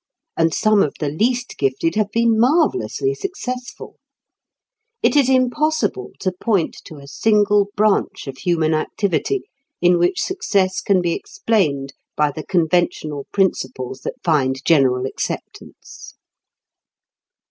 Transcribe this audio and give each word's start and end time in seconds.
And 0.35 0.51
some 0.51 0.81
of 0.81 0.95
the 0.99 1.09
least 1.09 1.57
gifted 1.59 1.93
have 1.93 2.09
been 2.11 2.39
marvellously 2.39 3.13
successful. 3.13 3.99
It 5.03 5.15
is 5.15 5.29
impossible 5.29 6.09
to 6.21 6.31
point 6.31 6.75
to 6.85 6.95
a 6.95 7.05
single 7.07 7.69
branch 7.75 8.25
of 8.25 8.39
human 8.39 8.73
activity 8.73 9.43
in 9.79 9.99
which 9.99 10.19
success 10.19 10.81
can 10.81 11.03
be 11.03 11.13
explained 11.13 11.93
by 12.15 12.31
the 12.31 12.43
conventional 12.43 13.27
principles 13.31 13.99
that 14.01 14.15
find 14.23 14.65
general 14.65 15.05
acceptance. 15.05 16.15